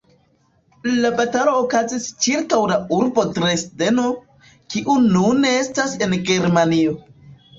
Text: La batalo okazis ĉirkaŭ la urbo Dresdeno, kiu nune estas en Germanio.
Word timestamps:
La 1.01 1.09
batalo 1.17 1.51
okazis 1.63 2.05
ĉirkaŭ 2.25 2.61
la 2.71 2.77
urbo 2.99 3.25
Dresdeno, 3.35 4.07
kiu 4.75 4.95
nune 5.05 5.53
estas 5.59 5.93
en 6.07 6.17
Germanio. 6.31 6.97